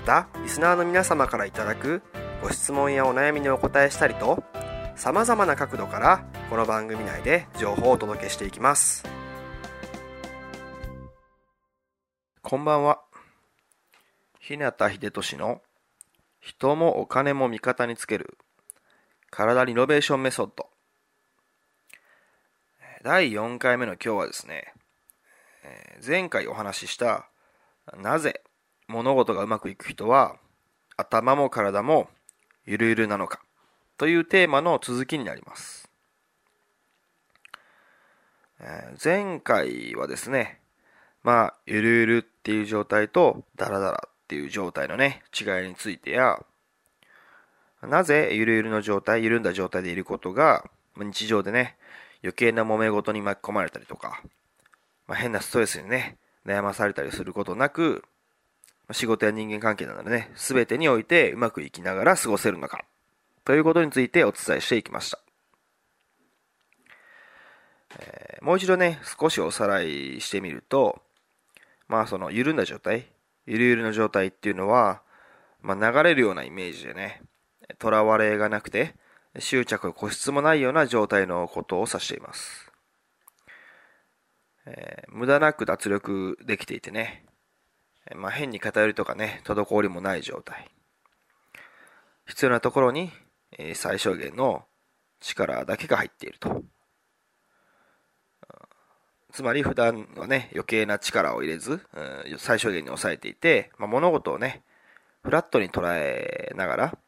[0.00, 2.02] またリスナーの皆様からいただく
[2.42, 4.42] ご質問やお悩みにお答えしたりと
[4.96, 9.04] さまざまな角度からこの番組内で情報をお届けしていきます。
[12.40, 13.02] こんばんは。
[14.38, 15.60] 日向秀俊の
[16.40, 18.38] 人もお金も味方につける
[19.30, 20.70] 体リノベーションメソッド。
[23.04, 24.72] 第4回目の今日はですね
[26.04, 27.28] 前回お話しした
[27.98, 28.42] なぜ
[28.90, 30.36] 物事がうまくいく人は
[30.96, 32.08] 頭も体も
[32.66, 33.40] ゆるゆるなのか
[33.96, 35.88] というテーマの続きになります。
[38.60, 40.60] え前回はですね
[41.22, 46.38] まあゆるゆるっていう状態とダラダラっていう状態のね、違いについてや、
[47.82, 51.76] なぜゆるゆるの状態、緩んだ状態でいることが、日常でね、
[52.22, 54.22] 余計な揉め事に巻き込まれたりとか、
[55.08, 58.04] まあ、変なストレスにね、悩まされたりすることなく、
[58.92, 62.84] 仕事や人間関係などね、すべてにおいてうまくいきながら過ごせるのか、
[63.44, 65.18] ということについてお伝えしていきました。
[67.98, 71.02] えー、もう一度ね、少しおさらいしてみると、
[71.88, 73.06] まあその緩んだ状態、
[73.46, 75.02] ゆるゆるの状態っていうのは、
[75.62, 77.22] まあ、流れるようなイメージでね、
[77.80, 78.94] 囚われがなくて、
[79.38, 82.70] 執着固執もないような状態のことを指しています。
[84.66, 87.24] えー、無駄なく脱力できていてね、
[88.14, 90.70] まあ、変に偏りとかね、滞りもない状態。
[92.26, 93.10] 必要なところに、
[93.58, 94.64] えー、最小限の
[95.20, 96.62] 力だけが入っていると。
[99.32, 104.62] つまり普段はね、余計な力を入れず、うん、最小限に抑えていて、まあ、物事をね、
[105.22, 106.98] フラットに捉えながら、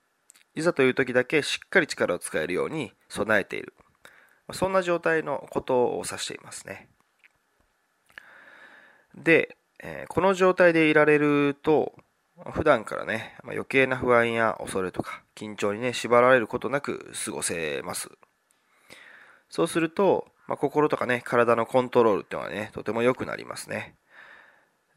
[0.55, 3.75] いざという時だけしっかり力を使えるように備えている。
[4.53, 6.89] そんな状態のことを指していますね。
[9.15, 11.93] で、え、この状態でいられると、
[12.53, 18.11] 普段からね、ま、余計な不安や恐れとか緊張にね、縛られることなく過ごせます。
[19.49, 23.95] そうすると、まあ、心とかね、体のコントロールっていうのはね、とても良くなりますね。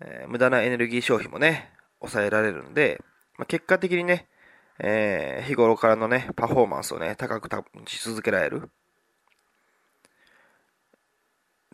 [0.02, 3.02] えー、無駄なエネルギー消費もね、抑えられるんで、
[3.38, 4.28] まあ、結果的にね、
[4.80, 8.70] えー、日頃からのね、パフォーマンスをね、高く保ち続けられる。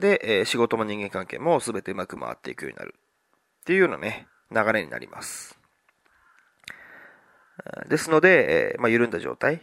[0.01, 2.95] で、えー、仕事も人間関係も全てうまく回っていくようになる。
[3.61, 5.57] っていうようなね、流れになります。
[7.87, 9.61] ですので、えー、まあ、緩んだ状態、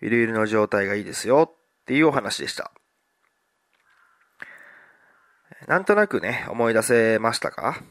[0.00, 2.70] ゆるゆるの状態がいいですよっていうお話でした。
[5.66, 7.82] なんとなくね、思い出せましたか？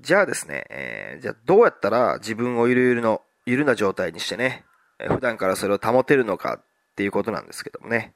[0.00, 4.64] じゃあですね、えー、じゃあどうやったら自分をゆるゆるの、ゆるな状態にしてね、
[5.08, 6.64] 普段からそれを保てるのかっ
[6.96, 8.14] ていうことなんですけどもね、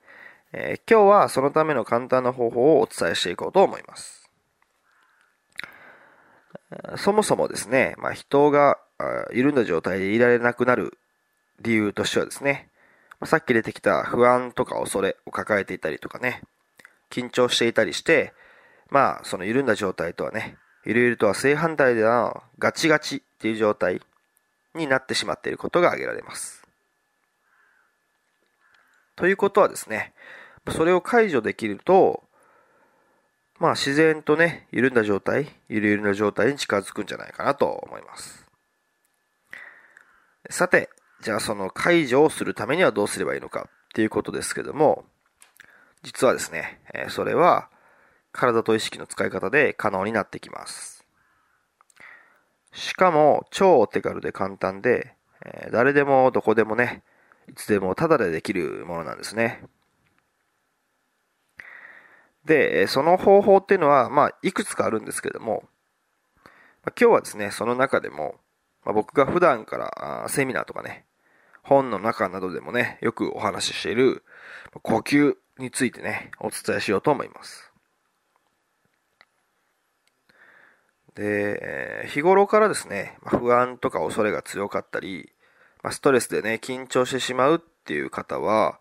[0.52, 4.22] えー、今日はそのための簡単な方法をお伝えしていこうと思います。
[6.96, 8.78] そもそもですね、まあ、人が
[9.32, 10.98] 緩んだ状態でいられなくなる
[11.60, 12.68] 理由としてはですね、
[13.20, 16.42] ま、さっき出てきた不安とか恐れを抱えていたりとかね、
[17.10, 18.32] 緊張していたりして、
[18.90, 24.00] まあ、その緩んだ状態とはね、ゆるゆるとは正反対でのガチガチっていう状態
[24.74, 26.62] になってしまっていることが挙げられます。
[29.16, 30.12] ということはですね、
[30.70, 32.22] それを解除できると、
[33.58, 38.46] まあ自然とね、緩んだ状態、ゆるゆるの状態に近づくんじゃないかなと思います。
[40.50, 45.04] さて、じゃあその解除をするためにはどうすればいいのかっていうことですけども、
[46.02, 47.68] 実はですね、それは
[48.32, 51.04] 体と意識の使い方で可能になってきます。
[52.72, 55.14] しかも超お手軽で簡単で、
[55.70, 57.02] 誰でもどこでもね、
[57.48, 59.62] いつでもタダでできるものなんですね。
[62.44, 65.64] で、その方法っていうのは、まあ、いくつかあるんですけども、
[66.84, 68.34] 今日はですね、その中でも、
[68.84, 71.04] まあ、僕が普段からセミナーとかね、
[71.62, 74.24] 本の中などでもね、よくお話ししている
[74.82, 77.72] 呼吸についてね、お伝えしようと思います。
[81.14, 85.32] で、日頃からですね、不安とか恐れが強かったり、
[85.82, 88.80] まあ、ストレスでね、緊張してしまうっていう方は、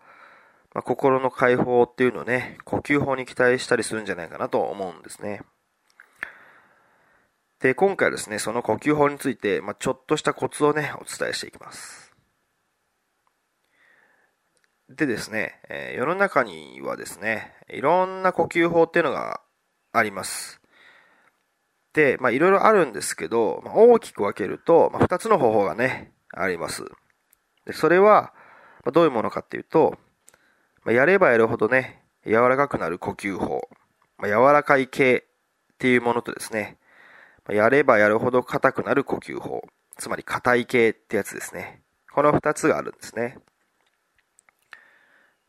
[0.74, 5.42] まあ、心の解放っていうのをね、呼吸法に期待したりするんじゃないかなと思うんですね。
[7.60, 12.12] で、今回はですね、その呼吸法について、まあ、ちょっとしたコツをね、お伝えしていきます。
[14.90, 19.42] でですね、えー、世の中にはですね、いろんな呼吸法っていうのが
[19.94, 20.60] あります。
[21.94, 26.86] で、まあいろいろあるんですけど、まあ、大きく分けると、まあ、2つの方法がね、あります。
[27.66, 28.34] でそれは、
[28.84, 29.98] まあ、どういうものかっていうと、
[30.84, 33.70] まあ、やればやるほどね、柔らかくなる呼吸法、
[34.18, 35.26] まあ、柔らかい系
[35.74, 36.78] っていうものとですね、
[37.48, 39.64] まやればやるほど硬くなる呼吸法。
[39.98, 41.82] つまり硬い系ってやつですね。
[42.12, 43.38] この二つがあるんですね。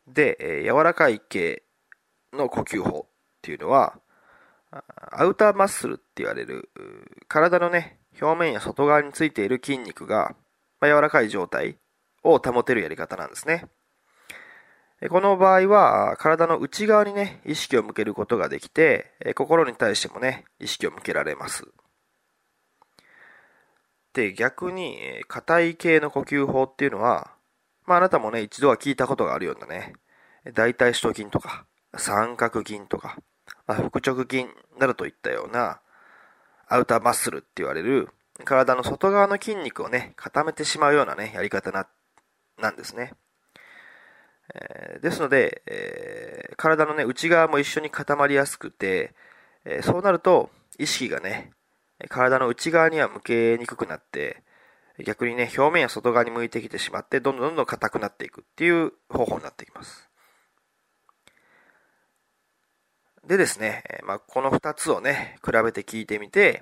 [0.07, 1.63] で、え柔らかい系
[2.33, 3.99] の呼吸法っていうのは、
[4.95, 6.69] アウターマッスルって言われる、
[7.27, 10.35] 体のね、表面や外側についている筋肉が、
[10.79, 11.77] まあ、柔らかい状態
[12.23, 13.67] を保てるやり方なんですね。
[15.09, 21.65] この場合は、体の内側にね、意識を向けることができて、心に対してもね、意識を向けられます。
[24.13, 27.31] で、逆に、硬い系の呼吸法っていうのは、
[27.85, 29.93] まああなたもね、一度は聞いたことがあるようなね、
[30.53, 31.65] 大腿四頭筋とか、
[31.97, 33.17] 三角筋とか、
[33.67, 34.45] まあ、腹直筋
[34.79, 35.81] などといったような、
[36.67, 38.09] アウターマッスルって言われる、
[38.45, 41.87] 体の外側の筋肉をね、固めてしまうようなね、やり方な、
[42.59, 43.13] なんですね。
[44.53, 49.13] えー、ですので、えー、体のね、内側も一緒に固まりやすくて、
[49.65, 51.51] えー、そうなると、意識がね、
[52.09, 54.43] 体の内側には向けにくくなって、
[55.03, 60.09] 逆にね、表面や外側に向いてきてしまって、どんどんどんどん硬くなっていくっていう方法になっていきます。
[63.25, 66.61] でですね、まあ、この二つをね、比べて聞いてみて、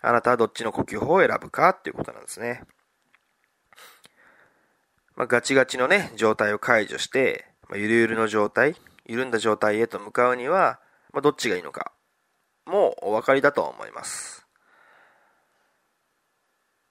[0.00, 2.62] あなたはどっちの呼吸法を選ぶかっていうことなんですね。
[5.18, 10.78] まあ、ガチガチのね、状態を解除して、まあ、ゆるゆるの状態、緩んだ状態へと向かうには、
[11.12, 11.90] まあ、どっちがいいのか、
[12.66, 14.46] もうお分かりだと思います。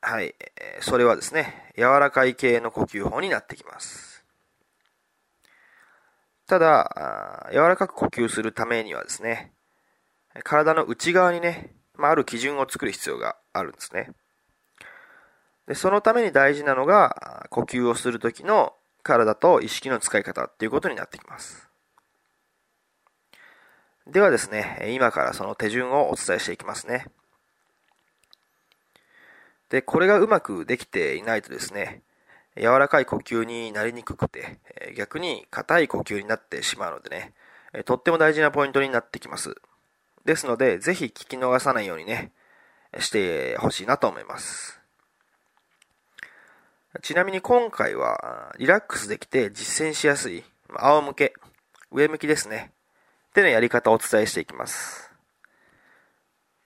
[0.02, 0.36] はい、
[0.82, 4.26] それはですね、柔らかい系の呼吸法になってきます。
[6.48, 9.54] ただ、柔らかく呼吸するためにはですね、
[10.44, 14.12] 体の内側にね、まあ、ある基準を作る必要があるんですね。
[15.68, 18.74] でそのために大事なのが、呼吸をするときの
[19.04, 21.68] 体と意識の使い方っていうことになってきます。
[24.08, 27.08] ではですね、今からその手順をお伝えしていきますね。
[29.70, 32.02] で、これがうまくできていないとですね、
[32.56, 34.60] 柔らかい呼吸になりにくくて、
[34.96, 37.34] 逆に硬い呼吸になってしまうのでね、
[37.84, 39.56] とっても大事なポイントになってきます。
[40.24, 42.32] ですので、ぜひ聞き逃さないようにね、
[43.00, 44.80] してほしいなと思います。
[47.02, 51.34] ちなみに今回は、リラックスできて実践しやすい、仰向け、
[51.92, 52.72] 上向きですね。
[53.30, 55.12] ってのやり方をお伝えしていきます。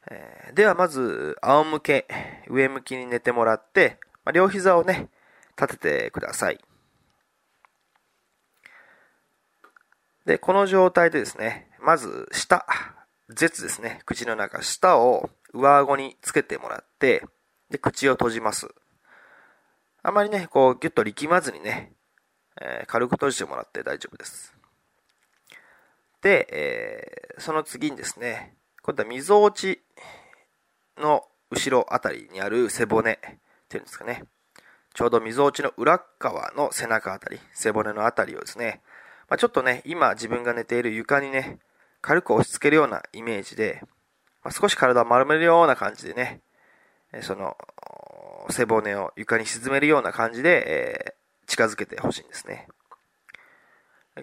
[0.10, 2.08] えー、ではまず、仰向け、
[2.48, 5.10] 上向きに寝てもらって、ま、両膝をね、
[5.60, 6.60] 立ててください。
[10.26, 12.66] で、この状態でですね、まず、下、
[13.30, 17.26] 舌ですね、口の中、舌を上顎につけてもらって、
[17.70, 18.74] で、口を閉じます。
[20.04, 21.94] あまりね、こう、ぎゅっと力まずにね、
[22.60, 24.56] えー、軽く閉じてもらって大丈夫です。
[26.22, 29.82] で、えー、その次にですね、今度は溝落ち
[30.98, 33.18] の後ろあたりにある背骨っ
[33.70, 34.24] ていうんですかね。
[34.94, 38.82] ちょうど溝落ちの裏側の背中あたり、背骨のあたりをですね、
[39.30, 41.60] まあ、ちょっとね、今自分が寝ている床にね、
[42.02, 43.82] 軽く押し付けるようなイメージで、
[44.44, 46.42] まあ、少し体を丸めるような感じでね、
[47.22, 47.56] その、
[48.52, 52.68] 背骨を床に沈めるような感じで、えー、近づけてほしいんですね。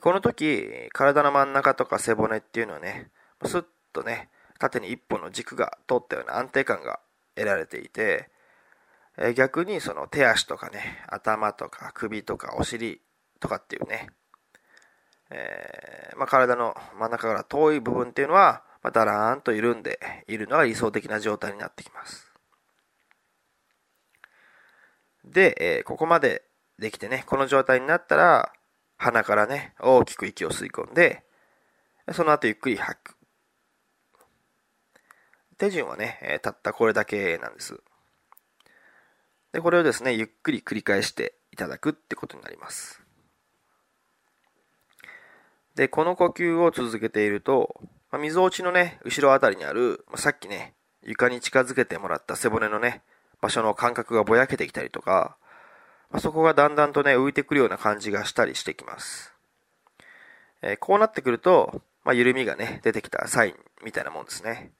[0.00, 3.10] この時、体の真ん中とか背骨っていうのはね、
[3.44, 7.00] スッとね、縦に一本の軸が通ったような安定感が
[7.34, 8.30] 得られていて、
[9.16, 13.00] え逆にその手足とかね、頭とか首とかお尻
[13.40, 14.08] とかっていうね、
[15.30, 22.27] えー、まあ、体の真ん中から遠い部分っていうのは、まあ、だらーんと緩んでいるのが理想的な状態になってきます。
[25.30, 26.42] で、えー、ここまで
[26.78, 28.52] できてね、この状態になったら、
[28.96, 31.24] 鼻からね、大きく息を吸い込んで、
[32.12, 33.16] その後ゆっくり吐く。
[35.58, 37.80] 手順はね、えたったこれだけなんです。
[39.52, 43.02] で、これをですね、ゆっくり繰り返していただくってことになります。
[45.74, 47.80] で、この呼吸を続けていると、
[48.10, 53.02] まあ、溝落ちのね、後ろあたりにある、まあ、さっきね、床に近づけてもらった背骨のね、
[53.40, 55.36] 場所の感覚がぼやけてきたりとか、
[56.10, 59.34] まあ、そこがだんだんとね、浮いてくるような感じがしたりしてきます。
[60.62, 63.54] えー、こうなってくると、まあ、緩みがね、出てきたサイン
[63.84, 64.72] みたいなもんですね。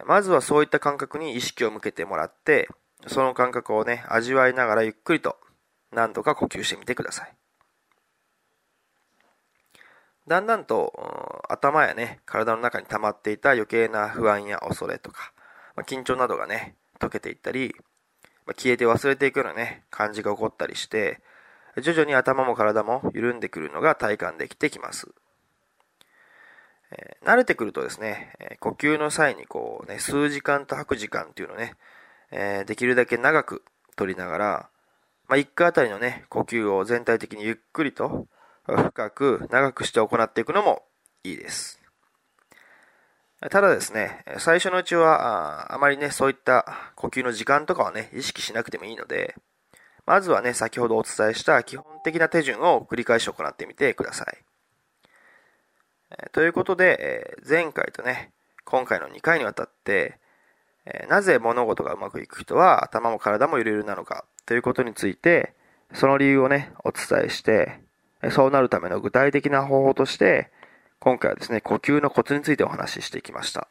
[0.00, 2.68] え、まずはそういった感覚に意識を向けてもらって、
[3.06, 5.36] その感覚をね、味わいながらゆっくりと
[5.92, 7.36] 何度か呼吸してみてください。
[10.26, 15.32] だんだんと、頭やね、体の中に溜まっていた余計な不安や恐れとか、
[15.76, 17.74] まあ、緊張などがね、溶けていったり、
[18.46, 21.20] まあ、消えて忘れていくようなね、感じが起こったりして、
[21.82, 25.08] 徐々に頭も体も緩んでくるのが体感できてきます。
[26.92, 31.74] えー、慣れてくるとですね、え呼吸の際にこうね、数時間と吐く時間っていうのをね、
[32.30, 33.64] えー、できるだけ長く
[33.96, 34.70] 取りながら、
[35.28, 38.26] まあ、1回あたりのね、呼吸を全体的にゆっくりと
[38.66, 40.84] 深く長くして行っていくのも
[41.24, 41.80] いいです。
[43.50, 49.34] ただですね、最初のうちはああまりね、そういった呼吸の時間とかはね、意識しなくてもいいので、
[50.06, 54.38] まずはね、先ほどお伝えした基本的な手順を繰り返し行ってみてください。
[56.32, 58.32] ということで、前回とね、
[58.64, 60.18] 今回の2回にわたって、
[61.08, 65.52] なぜ物事がうまくいく人は頭も体も揺れるなのかということについて、
[65.92, 67.80] その理由をね、お伝えして、
[68.30, 70.50] そうなるための具体的な方法として、
[71.06, 73.68] 今回はですね、呼吸のコツについてお話ししていきました。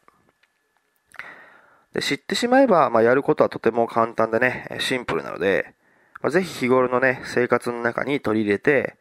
[1.92, 5.74] で知ってしまえば、まあ、やることはとても簡単でね、シンプルなので、
[6.22, 8.96] まあ、ぜひ日頃のね、生活の中に取り入れて、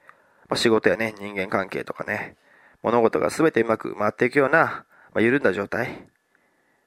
[0.49, 2.35] まあ、仕事やね、人間関係とかね、
[2.83, 6.05] 物事が全てうまく回っていくような、まあ、緩んだ状態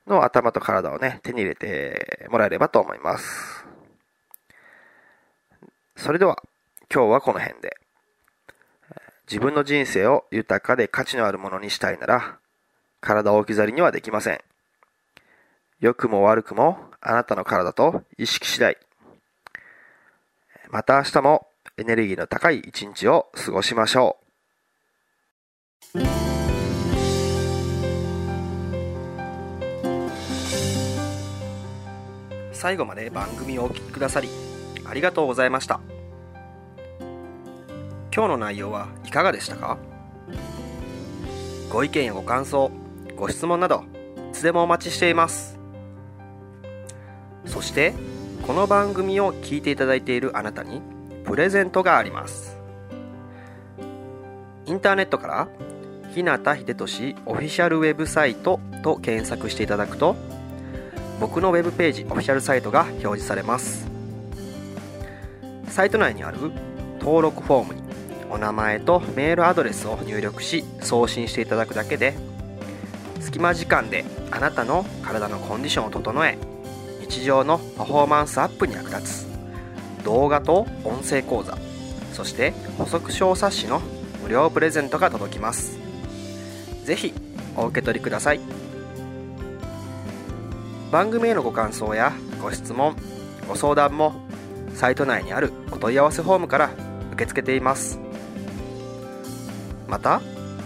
[0.07, 3.65] の頭と体をね、手に入れてもらえればと思います。
[5.97, 6.43] それでは、
[6.93, 7.88] 今日はこの辺で。
[9.31, 12.39] 自分の人生を豊かで価値のあるものにしたいなら、
[13.01, 14.41] 体を置き去りにはできません。
[15.81, 18.79] 良くも悪くもあなたの体と意識次第。
[20.71, 24.17] また明日もエネルギーの高い一日を過ごしましょ
[25.95, 26.01] う。
[32.53, 34.29] 最後まで番組をお聴きくださり
[34.85, 35.98] ありがとうございました。
[38.19, 39.79] 今日の内容はいかがでしたか？
[41.71, 42.73] ご意見やご感想
[43.15, 43.85] ご質問など
[44.33, 45.57] いつでもお待ちしています。
[47.47, 47.95] そして
[48.45, 50.83] この番組を聞いていただいているあなたに
[51.27, 52.59] プレゼントがあります。
[54.67, 55.49] インターネットから
[56.13, 60.17] 日向秀俊オフィシャルウェブサイトと検索していただくと
[61.21, 63.87] 僕のウェブページオフィシャルサイトが表示されます。
[65.69, 66.51] サイト内にある
[66.99, 67.88] 登録フォームに
[68.31, 72.15] お名前とメールアドレスを入力し送信していただくだけで
[73.21, 76.39] 隙間時間であなたの体のコンディションを整え
[77.01, 79.29] 日常のパフォーマンスアップに役立つ。
[80.05, 81.59] 動画と音声講座
[82.13, 83.81] そして補足小冊子の
[84.23, 85.79] 無料プレゼントが届きます。
[86.85, 87.13] 是非
[87.57, 88.41] お受け取りください。
[90.91, 92.97] 番組へのご感想やご質問
[93.47, 94.15] ご相談も
[94.75, 96.71] サイト内にあるお問い合わせフォームから
[97.13, 98.08] 受け付けています。
[99.89, 100.21] また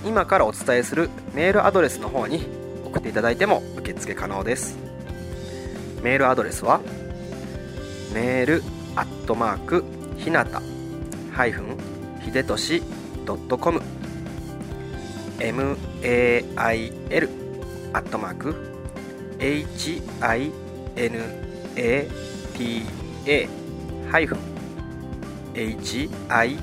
[0.05, 2.45] 今からお伝えするメールアドレスの方に
[2.85, 4.76] 送っていただいても受付可能です。
[6.02, 6.81] メールアドレスは
[8.12, 8.62] メール
[8.97, 9.85] アットマーク
[10.19, 10.61] ひなた
[11.33, 11.79] ハイフン
[12.21, 12.83] ひでとし
[13.25, 13.81] ドットコム。
[15.38, 15.76] mail
[17.95, 18.55] アットマーク
[19.38, 20.50] hinata
[24.11, 24.38] ハイフン
[25.55, 26.62] hibe